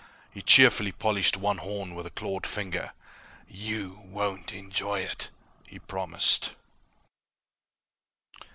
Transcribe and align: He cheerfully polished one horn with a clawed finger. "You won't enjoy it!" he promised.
He 0.31 0.41
cheerfully 0.41 0.91
polished 0.91 1.37
one 1.37 1.59
horn 1.59 1.93
with 1.93 2.07
a 2.07 2.09
clawed 2.09 2.47
finger. 2.47 2.91
"You 3.47 3.99
won't 4.05 4.51
enjoy 4.51 5.01
it!" 5.01 5.29
he 5.67 5.77
promised. 5.77 6.55